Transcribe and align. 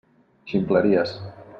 Ximpleries. 0.53 1.15